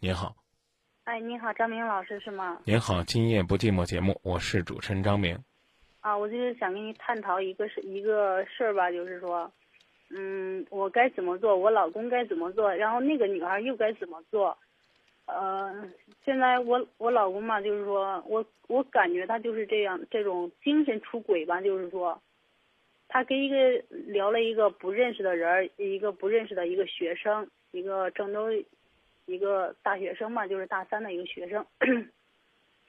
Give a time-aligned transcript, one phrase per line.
[0.00, 0.32] 您好，
[1.02, 2.60] 哎，你好，张明老师是吗？
[2.64, 5.36] 您好，今夜不寂寞节目，我是主持人张明。
[5.98, 9.50] 啊，我就是想跟你探讨一个事一个事儿吧，就是说，
[10.10, 14.56] 嗯，我该怎么做，我老公该怎么做，然后那个女孩又该怎么做？
[15.26, 15.84] 呃，
[16.24, 22.22] 现在我我老公嘛，就是说我我感觉他就是这样，这种精神出轨吧，就是说，
[23.08, 23.56] 他跟一个
[24.06, 28.46] 聊了一个不认识的人，一个不认识的一个学生，一个郑州
[29.28, 31.64] 一个大学生嘛，就是大三的一个学生，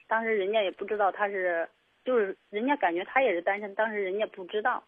[0.08, 1.68] 当时人家也不知道他是。
[2.02, 4.82] 就是人家感觉他也是单身，当时人家不知道，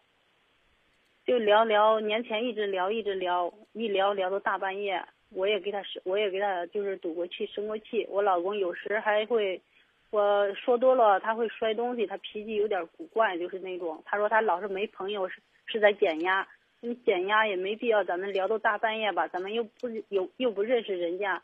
[1.27, 4.99] 就聊聊年前一直聊一直聊，一聊聊到大半夜，
[5.29, 8.03] 我也给他生，我也给他就是赌过气生过气。
[8.09, 9.61] 我老公有时还会，
[10.09, 14.01] 我说多了他会摔东西，他脾气有点古怪，就是那种。
[14.07, 16.45] 他说他老是没朋友，是是在减压，
[16.85, 21.41] 你减压也没必要，咱们聊到大半夜吧，咱们又不有又不认识人家。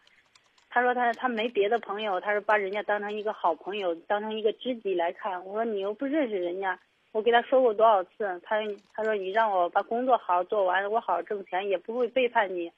[0.69, 5.45] 他说他他没别的朋友，他说把人家当成一个好朋友，当成一个知己来看。
[5.45, 6.77] 我说你又不认识人家，
[7.13, 8.57] 我给他说过多少次，他
[8.93, 12.69] 他说你让我把工作好好做完，我好好挣钱，也不会背叛你。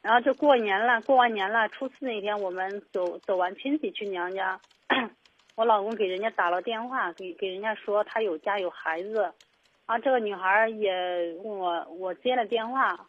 [0.00, 4.60] 然后就过年了，过完年了，初四那天我们走走完亲戚去娘家，
[5.54, 9.32] 我老公给人家打了电话，给给人家说他有家有孩子，
[9.86, 10.92] 啊，这个女孩也
[11.42, 13.06] 问我，我接了电话。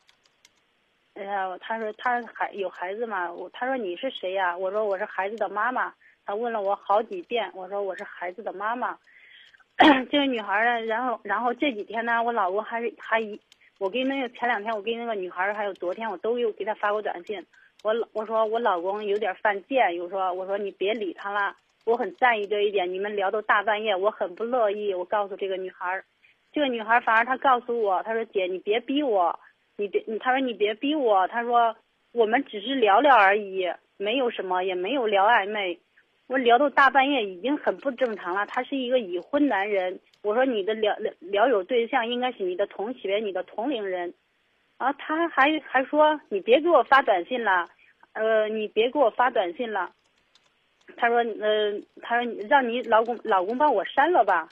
[1.13, 3.31] 哎呀，他说他孩有孩子嘛？
[3.31, 4.57] 我他说你是谁呀？
[4.57, 5.93] 我说我是孩子的妈妈。
[6.25, 8.97] 他问了我好几遍，我说我是孩子的妈妈。
[10.09, 13.39] 这个女孩呢，然后然后这几天呢，我老公还是还一，
[13.77, 17.45] 我跟那个前两天我跟那个女孩还有昨天我都有给她发过短信。
[17.83, 22.91] 我老我说我老公有点犯贱，我说我说你别理他了，我很在意这一点。
[22.91, 24.93] 你们聊到大半夜，我很不乐意。
[24.93, 26.01] 我告诉这个女孩，
[26.53, 29.37] 这个女孩反而她告诉我，她说姐你别逼我。
[29.75, 31.27] 你别，她说你别逼我。
[31.27, 31.75] 她说
[32.13, 35.79] 我们只是聊聊而已，没有什么，也没有聊暧昧。
[36.27, 38.45] 我聊到大半夜已经很不正常了。
[38.45, 39.99] 他是一个已婚男人。
[40.23, 44.13] 我说你的聊聊聊友对象应该是你的同学、你的同龄人。
[44.79, 47.67] 然后他还还说你别给我发短信了，
[48.13, 49.91] 呃，你别给我发短信了。
[50.95, 54.47] 他说，呃，他说让你老公老公帮我删了吧。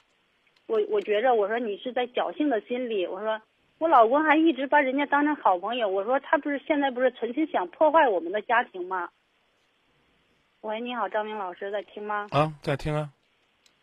[0.72, 3.06] 我我觉着我说你是在侥幸的心理。
[3.06, 3.42] 我说。
[3.82, 9.10] 我老公还一直把人家当成好朋友，我说他不是现在不是存心想破坏我们的家庭吗？
[10.60, 12.28] 喂，你好，张明老师在听吗？
[12.30, 13.10] 啊，在听啊。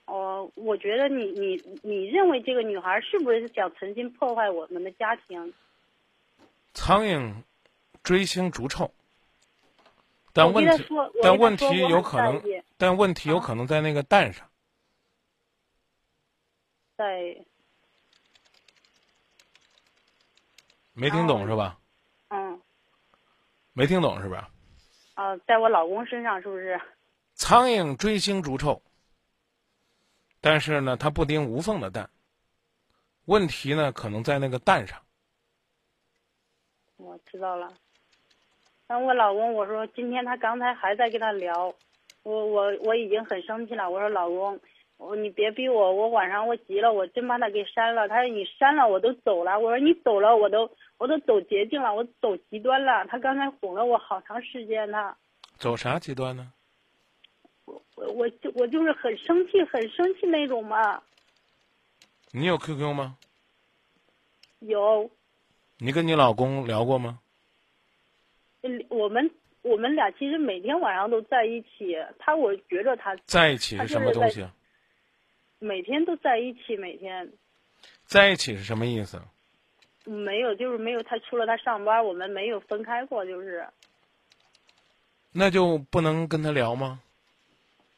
[0.04, 5.53] 哦，我觉得你你你认为这个女孩是不是想存心破坏我们的家庭？
[6.75, 7.34] 苍蝇
[8.04, 8.88] 追星逐臭，
[10.32, 10.84] 但问题
[11.21, 12.41] 但问题有可能，
[12.77, 14.47] 但问题有可能在那个蛋上。
[16.98, 17.44] 在。
[20.94, 21.78] 没听懂是吧？
[22.31, 22.60] 嗯。
[23.72, 24.50] 没听懂是吧？
[25.14, 26.81] 啊，在我老公身上是不是？
[27.34, 28.82] 苍蝇追星逐臭，
[30.41, 32.10] 但是呢，它不叮无缝的蛋。
[33.26, 35.00] 问题呢，可能在那个蛋上。
[36.97, 37.72] 我知道了。
[38.88, 41.72] 那我老公，我说今天他刚才还在跟他聊，
[42.25, 43.88] 我我我已经很生气了。
[43.88, 44.59] 我说老公。
[44.98, 48.09] 我你别逼我，我晚上我急了，我真把他给删了。
[48.09, 49.59] 他说你删了我都走了。
[49.59, 53.06] 我说你走了我都我都走捷径了，我走极端了。
[53.06, 55.16] 他刚才哄了我好长时间呢。
[55.56, 56.53] 走啥极端呢？
[57.64, 61.00] 我我我就我就是很生气，很生气那种嘛。
[62.32, 63.16] 你有 QQ 吗？
[64.59, 65.09] 有。
[65.78, 67.20] 你跟你老公聊过吗？
[68.62, 69.30] 嗯，我们
[69.62, 71.97] 我们俩其实每天晚上都在一起。
[72.19, 74.44] 他我觉着他在一起是什么东西？
[75.59, 77.33] 每天都在一起，每天
[78.05, 79.21] 在一起是什么意思？
[80.05, 81.19] 没有，就是没有他。
[81.19, 83.67] 除了他上班，我们没有分开过，就是。
[85.33, 87.01] 那就不能跟他聊吗？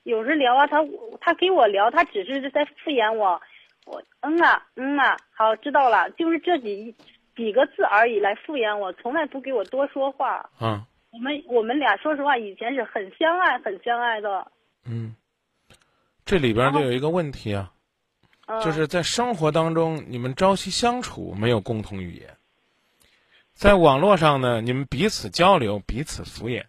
[0.02, 0.78] 有时聊啊，他
[1.20, 3.40] 他给我聊，他只是在敷衍我。
[3.86, 6.94] 我嗯啊嗯啊，好知道了，就是这几
[7.36, 10.50] 几个字而已，来敷衍我，从来不给我多说话。
[10.60, 10.84] 嗯。
[11.12, 14.50] 我们我们俩说实话，以前是很相爱，很相爱的。
[14.84, 15.14] 嗯。
[16.24, 17.72] 这里边就有一个问题啊，
[18.62, 22.36] 就是在生活当中你们朝夕相处没有共同语言，
[23.52, 26.64] 在网络上呢你们彼此交流彼此敷衍，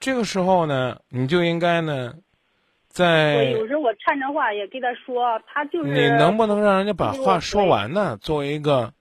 [0.00, 2.14] 这个时候呢你就应该呢，
[2.88, 8.16] 在有时候我串着话也跟他说，他就是你能不能让人家把话说完呢？
[8.18, 8.92] 作为一个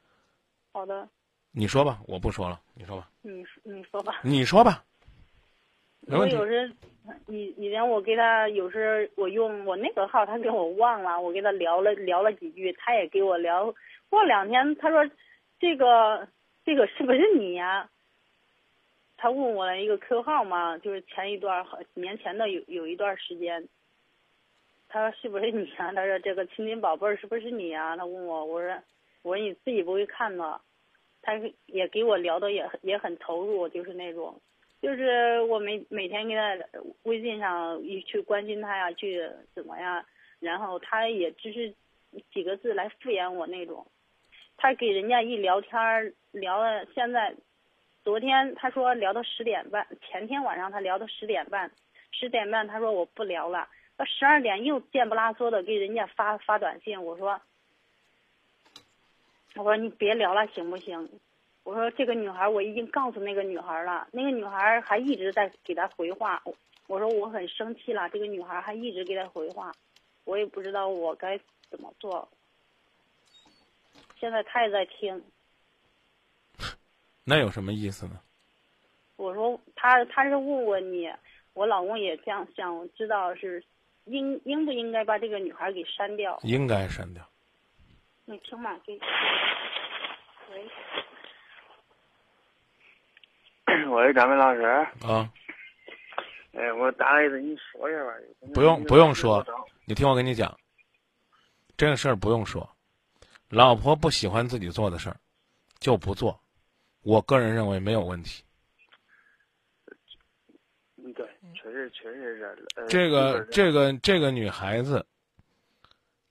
[0.73, 1.07] 好的，
[1.51, 3.31] 你说吧，我不说了，你说吧，你
[3.63, 4.83] 你说吧，你说吧，
[6.01, 6.73] 没有时。
[7.27, 13.73] 以以前我给他有时我用我那个号，他给我忘了，我跟他聊了聊了几句，他也给我聊。
[14.09, 15.09] 过两天他说，
[15.59, 16.27] 这个
[16.63, 17.89] 这个是不是你呀？
[19.17, 23.67] 他问我了一个 Q 号嘛，就是前一段好几年前的有有一段时间。
[24.87, 25.91] 他说是不是你啊？
[25.93, 27.97] 他说这个亲亲宝贝儿是不是你啊？
[27.97, 28.71] 他问我，我说
[29.23, 30.61] 我说你自己不会看吗。
[31.21, 31.33] 他
[31.65, 34.39] 也给我聊的也也很投入，就是那种，
[34.85, 36.55] 就是我每每天给他
[37.01, 40.05] 微信上一去关心他呀，去怎么样，
[40.39, 41.73] 然后他也只是
[42.31, 43.87] 几个字来敷衍我那种。
[44.57, 47.33] 他给人家一聊天聊了，现在
[48.03, 51.71] 昨天他说聊到十点半，前天晚上他聊到十点半，
[52.11, 53.67] 十点半他说我不聊了，
[53.97, 57.41] 到十二点又贱不拉嗦的给人家发发短信，我说。
[59.55, 61.09] 我说你别聊了，行不行？
[61.65, 66.41] 我说这个女孩我已经告诉那个女孩了，那个女孩还一直在给他回话。
[66.85, 69.71] 我说我很生气了，这个女孩还一直给他回话，
[70.25, 71.39] 我也不知道我该
[71.71, 72.29] 怎么做。
[74.19, 75.19] 现在他也在听。
[77.25, 78.21] 那有什么意思呢？
[79.15, 81.11] 我说他他是问问你，
[81.53, 83.63] 我老公也想想知道是
[84.03, 86.39] 应应不应该把这个女孩给删掉。
[86.43, 87.27] 应该删掉。
[88.25, 88.93] 你听嘛，这。
[90.51, 90.69] 喂，
[93.89, 94.61] 喂，张明老师。
[94.61, 95.31] 啊。
[96.53, 98.11] 哎，我打来的，你说一下吧。
[98.53, 99.45] 不用，不用说。
[99.85, 100.57] 你听我跟你讲，
[101.77, 102.69] 这个事儿不用说。
[103.49, 105.17] 老婆不喜欢自己做的事儿，
[105.79, 106.39] 就不做。
[107.03, 108.43] 我个人认为没有问题。
[110.97, 112.87] 嗯，对，确实，确实是。
[112.87, 115.05] 这个，这个，这个女孩子，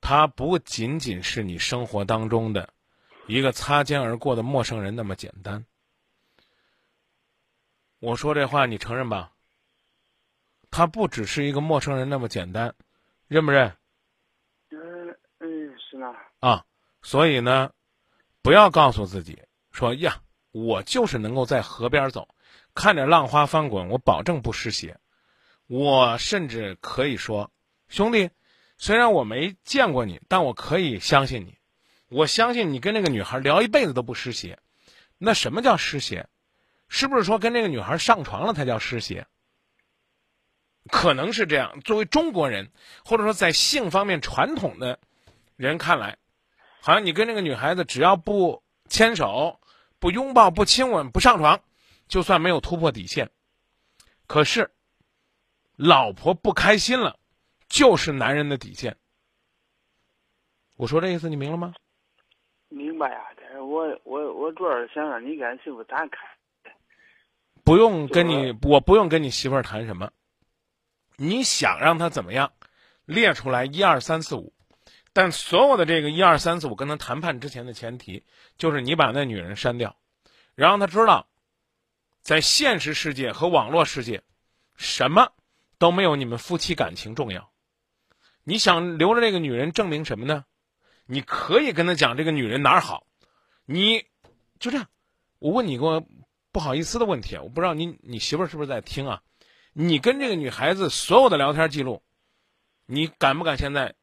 [0.01, 2.69] 她不仅仅是你生活当中的。
[3.27, 5.65] 一个擦肩而过的陌生人那么简单，
[8.05, 9.33] 我说这话你承认吧？
[10.71, 12.75] 他不只是一个陌生人那么简单，
[13.29, 13.75] 认不认？
[14.69, 16.13] 嗯嗯，是呢。
[16.41, 16.67] 啊，
[17.01, 17.73] 所以呢，
[18.43, 19.39] 不要告诉自己
[19.71, 20.21] 说呀，
[20.53, 22.29] 我就是能够在河边走，
[22.75, 24.99] 看着浪花翻滚，我保证不湿鞋。
[25.67, 27.51] 我甚至可以说，
[27.89, 28.29] 兄弟，
[28.77, 31.57] 虽然我没见过你，但我可以相信你。
[32.11, 34.59] 我相信你跟那个女孩聊一辈子都不湿鞋，
[35.17, 36.29] 那什么叫湿鞋？
[36.89, 39.27] 是不是说跟那个女孩上床了才叫湿鞋？
[40.91, 41.81] 可能是这样。
[41.81, 42.71] 作为中国人，
[43.05, 44.99] 或者说在性方面传统的
[45.57, 46.19] 人看来，
[46.83, 49.61] 好像你跟那个女孩子只要不牵手、
[49.99, 51.63] 不拥抱、不亲吻、不上床，
[52.07, 53.31] 就算没有突破底线。
[54.27, 54.71] 可是，
[55.77, 57.19] 老婆不开心了，
[57.69, 58.97] 就是男人的底线。
[60.77, 61.75] 我说这意思你明了吗？
[62.69, 66.19] 明白呀，但是我我我主要是想让你跟媳妇打开。
[67.65, 70.11] 不用跟你，我不用跟你媳妇儿谈什么。
[71.17, 72.53] 你想让她怎么样，
[73.07, 74.53] 列出来一二三四五。
[75.13, 78.23] 但所有的这个一二三四五跟她谈判之前的前提，
[78.59, 79.97] 就是你把那女人删掉，
[80.55, 81.27] 然后他知道，
[82.21, 84.23] 在现实世界和网络世界，
[84.77, 85.33] 什么
[85.79, 87.51] 都没有你们夫妻感情重要。
[88.43, 90.45] 你想留着这个女人证明什么呢？
[91.07, 93.07] 你可以跟她讲这个女人哪儿好，
[93.65, 94.05] 你
[94.59, 94.87] 就这样。
[95.39, 96.05] 我问你个
[96.55, 99.21] 不好意思的问题，我不知道你你媳妇儿是不是在听啊？
[99.73, 102.01] 你跟这个女孩子所有的聊天记录，
[102.87, 103.95] 你敢不敢现在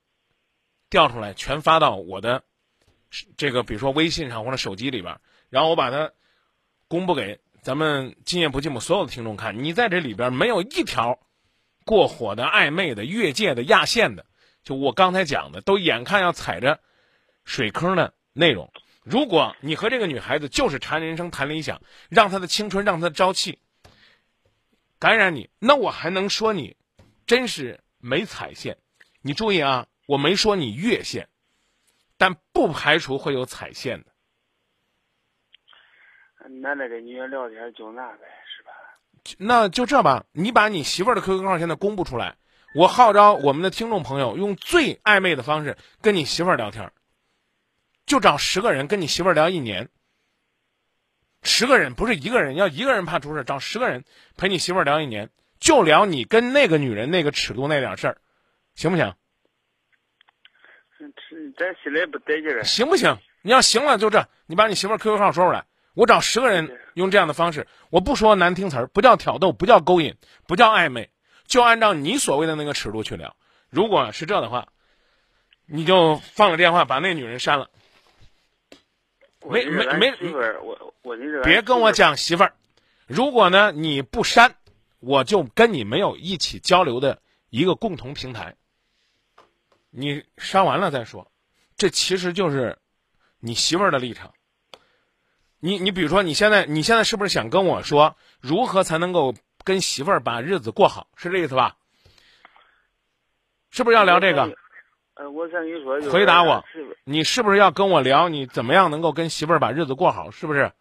[0.90, 2.44] 调出来全发到我的
[3.38, 5.18] 这个比如说微信上或者手机里边，
[5.50, 6.12] 然后我把它
[6.90, 9.64] 公布给咱们今夜不寂寞所有的听众看？
[9.64, 11.18] 你在这里边没有一条
[11.86, 14.26] 过火的、暧昧的、越界的、压线的，
[14.64, 16.80] 就我刚才讲的，都眼看要踩着。
[17.44, 18.72] 水坑的内容，
[19.12, 23.60] 如果你和这个女孩子就是谈人生、谈理想，让她的青春、让她的朝气
[25.00, 26.78] 感染你，那我还能说你
[27.26, 28.78] 真是没踩线？
[29.22, 31.28] 你注意啊，我没说你越线，
[32.18, 34.06] 但不排除会有踩线的。
[36.62, 38.26] 那那个女人聊天就那呗，
[38.56, 38.72] 是吧？
[39.38, 42.38] 那就这吧，你把你媳妇儿的 QQ 号现在公布出来，
[42.76, 46.94] 我号召我们的听众朋友用最暧昧的方式跟你媳妇儿聊天。
[48.06, 49.90] 就找十个人跟你媳妇儿聊一年，
[51.44, 54.04] 十个人不是一个人，要一个人怕出事，找十个人
[54.38, 55.30] 陪你媳妇儿聊一年，
[55.60, 58.18] 就聊你跟那个女人那个尺度那点事儿，
[58.76, 59.14] 行不行？
[61.58, 62.64] 这心里不得劲儿。
[62.64, 63.18] 行不行？
[63.42, 65.66] 你要行了就这，你把你媳妇儿 QQ 号说出来，
[65.96, 70.16] 我找十个人用这样的方式，我不说难听词儿，不叫挑逗，不叫勾引，
[70.48, 71.10] 不叫暧昧，
[71.48, 73.36] 就按照你所谓的那个尺度去聊。
[73.70, 74.68] 如果是这的话，
[75.66, 77.70] 你就放了电话，把那女人删了。
[79.46, 80.14] 没没没，
[80.62, 82.54] 我我别跟我讲媳妇儿。
[83.08, 84.56] 如果呢你不删，
[85.00, 88.56] 我就跟你没有一起交流的一个共同平台。
[89.90, 91.32] 你删完了再说，
[91.76, 92.78] 这其实就是
[93.40, 94.34] 你媳妇儿的立场。
[95.60, 101.08] 你你比如说，你现在你现在是不是想跟我说，如何才能够跟媳妇儿把日子过好？
[101.16, 101.78] 是这意思吧？
[103.70, 104.56] 是不是要聊这个？
[105.22, 106.66] 呃，我想跟你说，回答我，
[107.04, 110.32] 你是不是要跟我聊你怎么样能够跟媳妇儿把日子过好？
[110.32, 110.72] 是不是？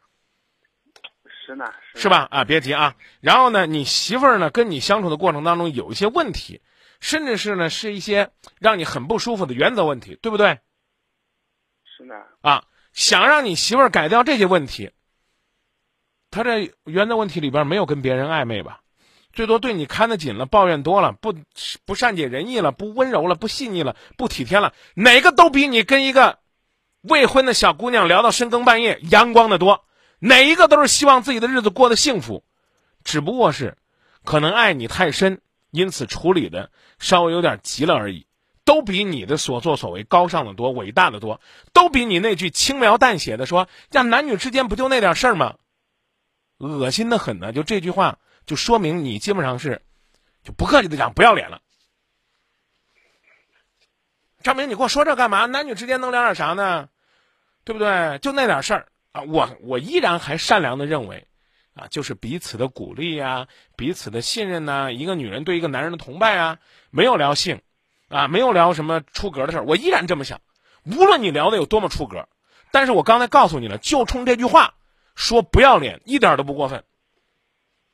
[1.44, 2.26] 是呢，是吧？
[2.30, 2.94] 啊，别急啊。
[3.20, 6.62] 然后呢，你媳妇儿呢跟你相处的过程当中有一些问题，
[7.00, 8.30] 甚至是呢是一些
[8.60, 10.58] 让你很不舒服的原则问题，对不对？
[11.84, 12.14] 是呢。
[12.40, 14.90] 啊，想让你媳妇儿改掉这些问题，
[16.30, 18.80] 他这原则问题里边没有跟别人暧昧吧？
[19.32, 21.34] 最多对你看得紧了，抱怨多了，不
[21.84, 26.40] 不善解人意了，不温柔了，不细腻了，不体贴了，哪个都比你跟一个
[27.00, 29.84] 未婚的小姑娘聊到深更半夜阳光的多。
[30.18, 32.42] 哪一个都是希望自己的日子过得幸福，
[33.04, 33.78] 只不过是
[34.24, 38.26] 可能爱你太深，因此处理的稍微有点急了而已。
[38.64, 41.40] 都比你的所作所为高尚的多，伟大的多，
[41.72, 45.54] 都比你那句轻描淡写的说“呀，男女之间不就那点事儿吗”，
[46.58, 47.52] 恶心的很呢。
[47.52, 48.18] 就这句话。
[48.46, 49.82] 就说明你基本上是，
[50.42, 51.60] 就不客气的讲不要脸了。
[54.42, 55.46] 张明，你给我说这干嘛？
[55.46, 56.88] 男女之间能聊点啥呢？
[57.62, 58.18] 对不对？
[58.20, 59.20] 就那点事儿啊！
[59.22, 61.28] 我我依然还善良的认为，
[61.74, 64.90] 啊，就是彼此的鼓励呀，彼此的信任呐。
[64.90, 66.58] 一个女人对一个男人的崇拜啊，
[66.90, 67.60] 没有聊性，
[68.08, 69.64] 啊，没有聊什么出格的事儿。
[69.64, 70.40] 我依然这么想，
[70.84, 72.26] 无论你聊的有多么出格，
[72.72, 74.72] 但是我刚才告诉你了，就冲这句话
[75.14, 76.82] 说不要脸，一点都不过分。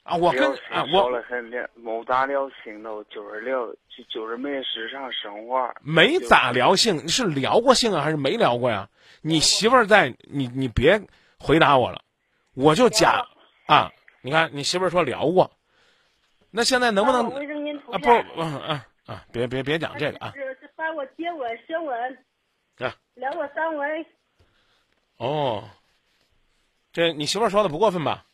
[0.07, 5.69] 啊，我跟啊，我说了很聊，没咋聊性都，就是聊，就就是没时尚生活。
[5.83, 8.89] 没咋聊性，你是聊过性啊，还是没聊过呀？
[9.21, 11.01] 你媳妇儿在，你你别
[11.41, 12.01] 回答我了，
[12.55, 13.27] 我就假
[13.67, 13.91] 啊！
[14.23, 15.51] 你看你媳妇儿说聊过，
[16.53, 17.27] 那现在能不能
[17.91, 17.99] 啊？
[17.99, 20.33] 不，嗯嗯啊，别别别讲这个啊！
[20.37, 22.19] 是是发我接吻、舌吻，
[22.79, 24.07] 啊，聊过三维。
[25.17, 25.65] 哦，
[26.93, 28.25] 这你媳妇儿说的不过分吧？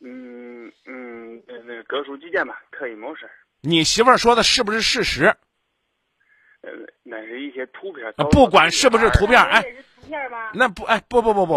[0.00, 5.24] 嗯嗯，那那各抒己见吧，可以没事儿你媳妇儿说的是不是事实？
[6.60, 6.70] 呃，
[7.02, 8.12] 那是一些图片。
[8.30, 9.64] 不管是不是图片，哎，
[10.54, 11.54] 那不，哎，不不不不，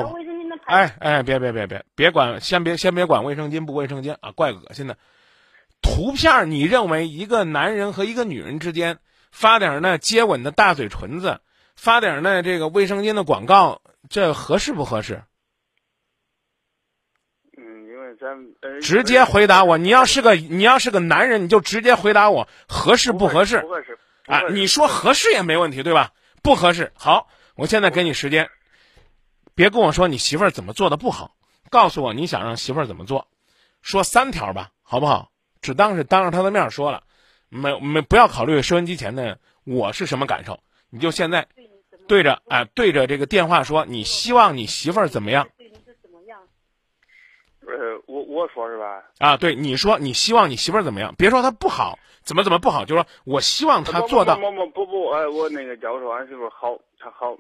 [0.66, 4.98] 哎哎，别别别别别管，先别先别管卫生巾不卫生巾啊，怪恶心的。
[5.82, 9.00] 图片，你认为一个男人和一个女人之间
[9.32, 11.40] 发点那接吻的大嘴唇子，
[11.76, 15.24] 发点那这个卫生巾的广告，这合适不合适？
[18.82, 23.60] 直接回答我，你要是个你要是个男人，你就直接回答我合适不合适？
[23.62, 24.44] 不合适啊！
[24.50, 26.12] 你说合适也没问题，对吧？
[26.44, 28.50] 不合适，好，我现在给你时间，
[29.56, 31.36] 别跟我说你媳妇儿怎么做的不好，
[31.70, 33.28] 告诉我你想让媳妇儿怎么做，
[33.82, 35.32] 说三条吧，好不好？
[35.62, 37.04] 只当是当着她的面说了，
[37.50, 41.48] 没没不要考虑收音机前的我是什么感受，你就现在
[42.08, 45.48] 对着啊对着这个电话说，你希望你媳妇儿怎么样？
[47.68, 49.04] 呃，我我说是吧？
[49.20, 51.14] 啊，对，你说你希望你媳妇儿怎么样？
[51.18, 54.36] 别说她不好，怎么怎么不好，就说我希望她做到。
[54.36, 57.38] 不不不不，哎，我那个叫说俺媳妇好，她好，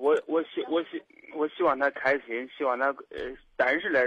[0.00, 1.02] 我我希我希
[1.34, 3.18] 我希望她开心，希望她呃，
[3.56, 4.00] 但是呢，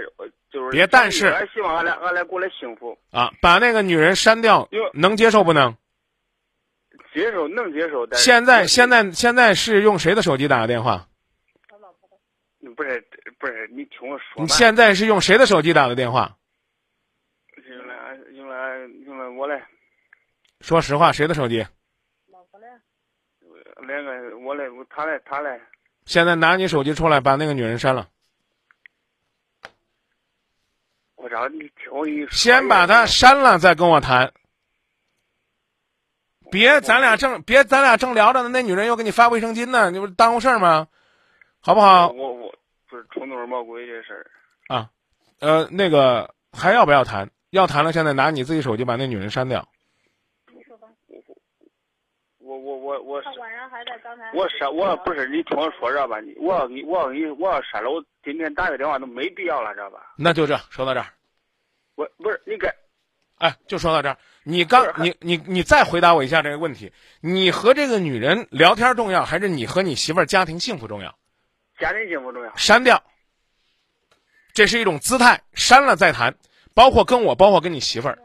[0.50, 2.96] 就是别但是，希望俺俩俺俩过得幸福。
[3.10, 5.74] 啊，把那个女人删掉，能接受不能？
[7.14, 11.06] 接受能接受，但现在现在现在是用谁的手机打的电话？
[12.74, 13.06] 不是
[13.42, 14.40] 不是，你听我说。
[14.40, 16.36] 你现在是用谁的手机打的电话？
[17.66, 19.60] 用了用了用了我嘞。
[20.60, 21.66] 说实话，谁的手机？
[22.30, 22.68] 老婆嘞。
[23.84, 25.60] 两个，我嘞，他嘞，他嘞。
[26.04, 28.08] 现在拿你手机出来，把那个女人删了。
[31.16, 32.30] 我找你听我一说。
[32.30, 34.32] 先把他删了，再跟我谈。
[36.48, 40.86] 别，咱俩正别，咱俩正聊着呢，那女人又给你发卫生巾呢，你不耽误事儿吗？
[41.58, 42.08] 好不好？
[42.10, 42.54] 我我
[42.92, 44.26] 不是冲动而冒鬼这事儿
[44.68, 44.90] 啊，
[45.40, 47.30] 呃，那个还要不要谈？
[47.48, 49.66] 要谈了，现在拿你自己手机把那女人删掉。
[50.54, 50.86] 你说吧。
[52.38, 54.30] 我我我我他晚上还在刚才。
[54.34, 56.20] 我删我不是你听我说着吧？
[56.20, 60.12] 你我要你我要你我要删了，我今天打个电话都没必要了，知道吧？
[60.18, 61.06] 那就这说到这儿。
[61.94, 62.68] 我不是你给，
[63.38, 64.18] 哎，就说到这儿。
[64.42, 71.14] 你刚你你你再回答我一下这个问题：你和这个女人聊天重要，还是你和你媳妇儿家庭幸福重要？
[71.82, 73.02] 家庭幸福重要，删掉，
[74.52, 76.32] 这是一种姿态，删了再谈。
[76.74, 78.16] 包括跟我，包括跟你媳妇儿，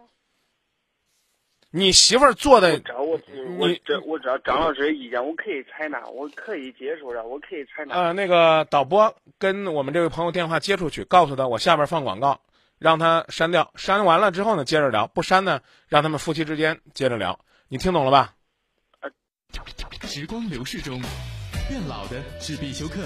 [1.71, 3.19] 你媳妇儿做的，我
[3.57, 7.95] 我这我知道张老师的意见，我可以采纳，我可以接受的，我可以采纳。
[7.95, 12.39] 呃，那个导播跟我们这位朋友电话接出去，告诉他我下边放广告，
[12.77, 13.71] 让他删掉。
[13.75, 17.39] 删完了之后呢，接着聊；不删呢，让他们夫妻之间接着聊。
[17.69, 18.35] 你听懂了吧？
[20.03, 21.01] 时光流逝中，
[21.67, 23.01] 变老的是必修课。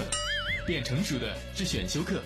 [0.66, 2.20] 变成熟的是选修课。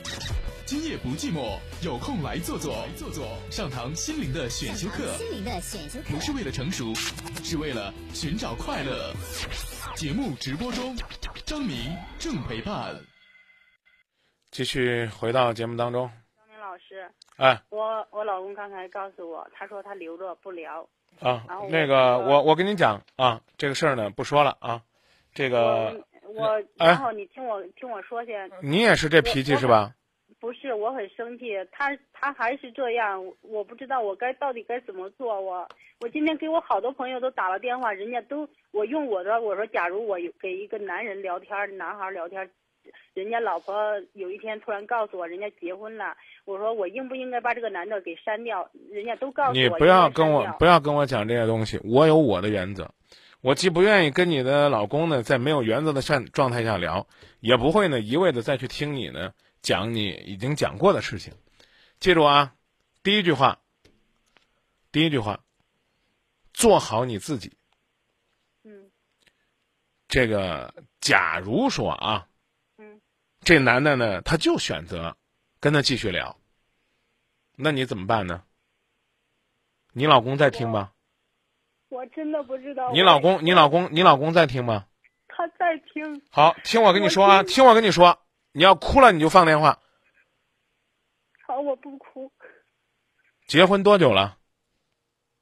[0.66, 5.06] 今夜不寂寞，有空来坐坐，坐坐上堂心灵的选修课。
[5.16, 6.92] 心灵的选修课不是为了成熟，
[7.44, 9.12] 是为了寻找快乐。
[9.94, 10.96] 节目直播中，
[11.44, 12.94] 张明正陪伴。
[14.50, 16.10] 继续回到节目当中。
[16.36, 20.86] 张明老师，哎，我我老公刚才告诉我，他说他留着不聊。
[21.20, 24.82] 啊，那个我我跟你讲啊，这个事儿呢不说了啊，
[25.32, 28.50] 这个我然后你听我听我说先。
[28.62, 29.92] 你也是这脾气是吧？
[30.38, 35.40] 不是，我很生气，他他还是这样，我不知道我该到底该怎么做。
[35.40, 35.66] 我
[36.00, 42.48] 我今天给我好多朋友都打了电话，人家都我用我的我说，假如我给一个男人聊天，男孩聊天，
[43.14, 43.74] 人家老婆
[44.12, 46.14] 有一天突然告诉我人家结婚了，
[46.44, 48.68] 我说我应不应该把这个男的给删掉？
[48.92, 52.88] 人家都告诉我你不要跟我不要跟我讲这些东西，我有我的原则，
[53.40, 57.06] 我既不愿意跟你的老公呢在没有原则的状状态下聊，
[57.40, 59.32] 也不会呢一味的再去听你呢。
[59.62, 61.34] 讲你已经讲过的事情，
[61.98, 62.54] 记住啊，
[63.02, 63.60] 第一句话，
[64.92, 65.40] 第一句话，
[66.52, 67.56] 做好你自己。
[68.62, 68.90] 嗯。
[70.06, 72.28] 这个，假如说啊，
[72.78, 73.00] 嗯，
[73.40, 75.16] 这男的呢，他就选择
[75.58, 76.38] 跟他继续聊，
[77.56, 78.44] 那你怎么办呢？
[79.92, 80.92] 你老公在听吗？
[81.96, 82.92] 我真的不知道。
[82.92, 84.84] 你老公，你老公，你老公在听吗？
[85.28, 86.22] 他在听。
[86.30, 88.18] 好，听我跟你说啊，听我跟你说。
[88.52, 89.78] 你要哭了，你就放电话。
[91.46, 92.30] 好，我不哭。
[93.46, 94.36] 结婚多久了？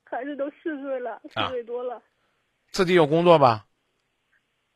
[0.05, 2.01] 孩子都四岁了，四岁多了。
[2.71, 3.67] 自己有工作吧？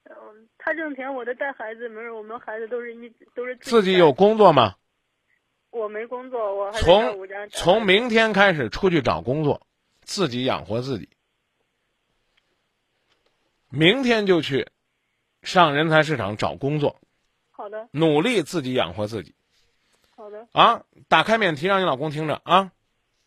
[0.05, 2.11] 嗯，他挣钱，我在带孩子，没事。
[2.11, 4.75] 我们孩子都是一都是自己有工作吗？
[5.71, 9.65] 我没工作，我还从从明天开始出去找工作，
[10.01, 11.09] 自己养活自己。
[13.71, 14.69] 明天就去
[15.43, 17.01] 上人才市场找工作。
[17.51, 19.35] 好的，努力自己养活自己。
[20.17, 22.73] 好的啊，打开免提，让你老公听着啊。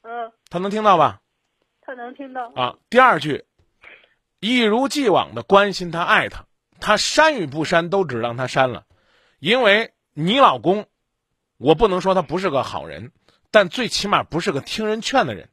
[0.02, 1.22] 嗯，他能听到吧？
[1.82, 2.52] 他能听到。
[2.56, 3.46] 啊，第二句，
[4.40, 6.46] 一如既往的关心他，爱他，
[6.80, 8.86] 他删与不删都只让他删了，
[9.40, 10.88] 因为你老公，
[11.58, 13.12] 我不能说他不是个好人，
[13.52, 15.50] 但最起码不是个听人劝的人，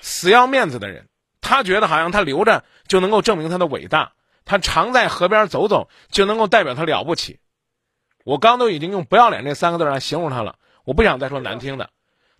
[0.00, 1.08] 死要面子的人。
[1.52, 4.12] 他觉得好像他留着就能够证明他的伟大，
[4.46, 7.40] 他常在河边走走就能够代表他了不起。
[8.24, 11.90] 我刚都已经用“不要脸”这三个字来形容他了，我不想再说难听的。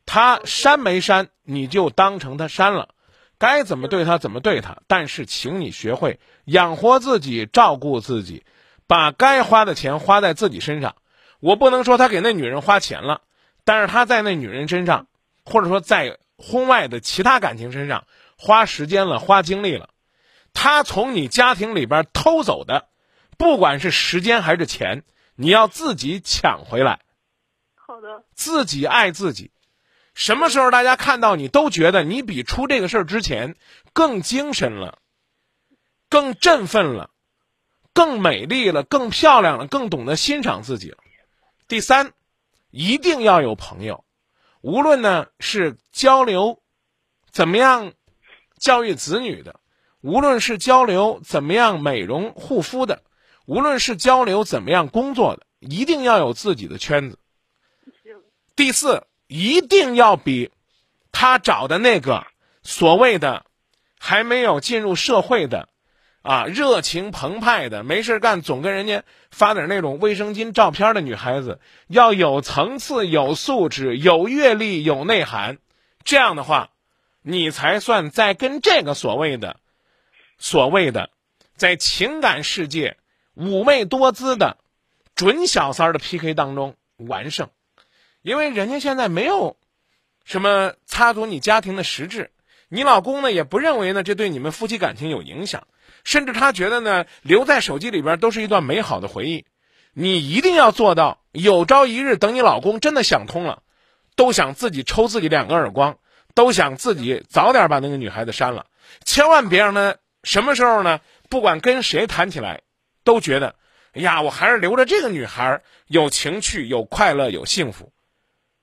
[0.06, 2.88] 他删没删，你就当成他删了，
[3.36, 4.78] 该怎么对他怎么对他。
[4.86, 8.46] 但是，请你学会养活自己，照顾自己，
[8.86, 10.96] 把该花的钱花在自己身上。
[11.38, 13.20] 我不能说他给那女人花钱了，
[13.62, 15.06] 但是他在那女人身上，
[15.44, 18.04] 或者说在婚外的其他感情身上
[18.42, 19.90] 花时间了，花精力了。
[20.52, 22.88] 他从你家庭里边偷走的，
[23.38, 25.04] 不管是时间还是钱。
[25.36, 27.00] 你要自己抢回来，
[27.74, 28.24] 好的。
[28.34, 29.52] 自己爱自己，
[30.12, 33.54] 什么时候大家看到你都觉得你比出这个事儿之前
[33.92, 34.98] 更精神了，
[36.10, 37.10] 更振奋了，
[37.94, 40.98] 更美丽了，更漂亮了，更懂得欣赏自己了。
[41.68, 42.12] 第三，
[42.70, 44.04] 一定要有朋友，
[44.60, 46.60] 无论呢是交流
[47.30, 47.92] 怎么样
[48.62, 49.56] 教育子女的，
[50.00, 53.02] 无论是交流怎么样美容护肤的。
[53.44, 57.18] 无论是交流怎么样工作的，一定要有自己的圈子。
[58.54, 60.52] 第四，一定要比
[61.10, 62.24] 他找的那个
[62.62, 63.44] 所谓的
[63.98, 65.68] 还没有进入社会的
[66.22, 75.58] 啊热情澎湃的没事干总跟人家发点那种卫生巾照片的女孩子要有层次、有素质、有阅历、有内涵。
[76.04, 76.70] 这样的话，
[77.22, 79.56] 你才算在跟这个所谓的
[80.38, 81.10] 所谓的
[81.56, 82.96] 在情感世界。
[83.34, 84.58] 妩媚多姿的
[85.14, 87.48] 准小三儿的 PK 当中完胜，
[88.20, 89.56] 因为人家现在没有
[90.26, 92.30] 什么插足你家庭的实质，
[92.68, 95.66] 你老公呢也不认为呢这对你们夫妻感情有影响，
[96.04, 99.46] 甚至他觉得呢留在手机里边都是一段美好的回忆。
[99.94, 103.62] 你一定要做到，有朝一日等你老公真的想通了，
[104.14, 105.96] 都想自己抽自己两个耳光，
[106.34, 108.66] 都想自己早点把那个女孩子删了，
[109.04, 111.00] 千万别让她什么时候呢？
[111.28, 112.62] 不管跟谁谈起来。
[113.04, 113.56] 都觉得，
[113.94, 117.92] 哎呀，我还是留着这个女孩有情趣、有快乐、有幸福。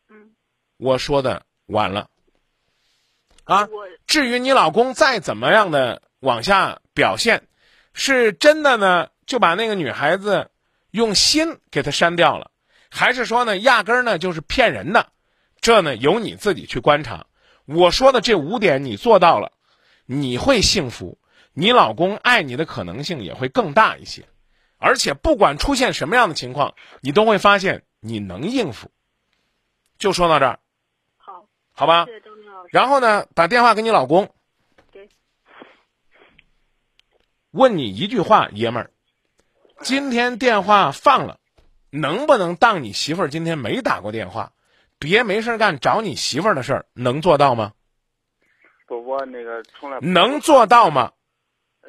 [0.08, 0.32] 嗯，
[0.78, 2.08] 我说的晚了。
[3.44, 3.68] 啊，
[4.08, 7.44] 至于你老公再怎么样的往下表现，
[7.94, 10.52] 是真的呢，就把那个女孩子
[10.90, 12.52] 用心给她删掉了，
[12.90, 15.12] 还是说呢，压根儿呢就是骗人的？
[15.60, 17.26] 这呢，由你自己去观察。
[17.76, 19.52] 我说的这五点你做到了，
[20.06, 21.20] 你会幸福。
[21.54, 24.28] 你老公爱你的可能性也会更大一些，
[24.78, 28.90] 而且不管出现什么样的情况，你都会发现你能应付。
[29.98, 30.60] 就说到这儿，
[31.18, 32.08] 好，好吧。
[32.72, 34.34] 然后呢，把电话给你老公，
[37.52, 38.92] 问你一句话，爷们儿，
[39.82, 41.40] 今天电话放了，
[41.92, 44.54] 能不能当你媳妇儿今天没打过电话？
[45.00, 47.72] 别没事干找你媳妇儿的事儿，能做到吗？
[48.86, 51.14] 不，我那个从来能做到吗？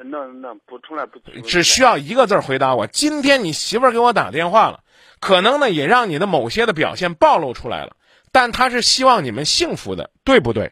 [0.03, 1.19] 能能不从来不。
[1.41, 4.83] 只需要一个字回答我：今天你媳妇儿给我打电话了，
[5.19, 7.95] 可能呢也让你的某些的表现暴露出来了，
[8.31, 10.71] 但她是希望你们幸福的，对不对？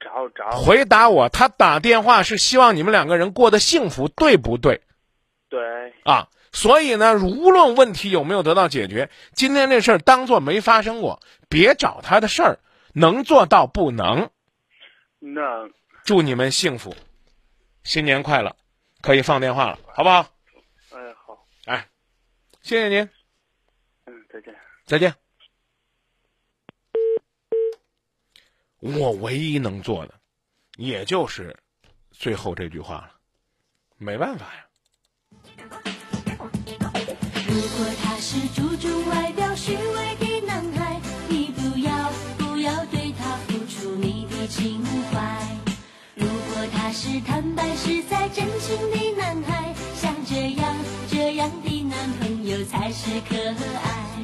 [0.00, 0.50] 找找。
[0.50, 4.82] 回答我，她打电话是希望你们两个人过得幸福，对不对？
[5.48, 5.60] 对。
[6.04, 6.28] 啊。
[6.56, 12.58] 所以呢，无论问题有没有得到解决，今天这事儿当做没发生过，别找他的事儿，
[12.94, 14.30] 能做到不能？
[15.18, 15.68] 那。
[16.02, 16.96] 祝你们幸福，
[17.84, 18.56] 新年快乐，
[19.02, 20.30] 可以放电话了，好不好？
[20.92, 21.46] 哎，好。
[21.66, 21.88] 哎，
[22.62, 23.10] 谢谢您。
[24.06, 24.56] 嗯，再见。
[24.86, 25.14] 再见。
[28.78, 30.14] 我唯一能做的，
[30.76, 31.54] 也就是
[32.12, 33.12] 最后这句话了，
[33.98, 34.65] 没办法呀。
[37.56, 45.56] 如果他是注重外表、虚伪的男孩，你不要不要对他付出你的情怀。
[46.16, 50.76] 如果他是坦白、实在、真情的男孩，像这样
[51.08, 54.15] 这样的男朋友才是可爱。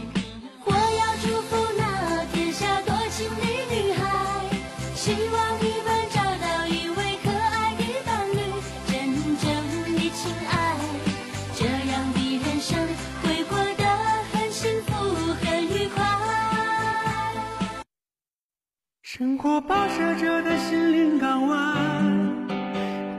[19.69, 22.47] 跋涉着的心灵港湾，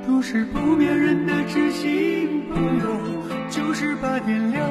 [0.05, 4.61] 都是不变人的知心朋友，就是八点六，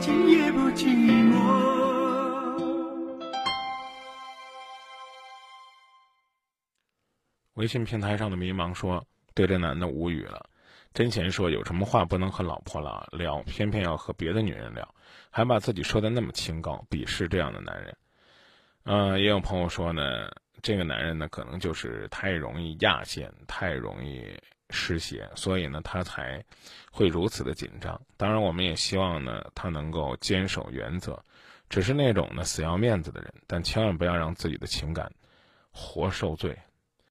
[0.00, 0.86] 今夜不寂
[1.30, 1.36] 寞。
[7.54, 9.04] 微信平台上的迷茫说
[9.34, 10.48] ：“对这男的无语了。”
[10.94, 14.94] 真贤说：“有什么话不能和老婆聊聊，偏偏要和别的女人聊，
[15.30, 17.96] 还把自己说的那么清高，鄙视这样的男人。”
[18.84, 20.30] 嗯，也有朋友说呢。
[20.66, 24.36] 这个男人呢，可能就是太容易压线，太容易
[24.70, 26.44] 失血，所以呢，他才
[26.90, 28.00] 会如此的紧张。
[28.16, 31.22] 当然，我们也希望呢，他能够坚守原则，
[31.68, 35.08] 只是那种呢死要面子的人，但千万不要让自己的情感
[35.70, 36.58] 活受罪。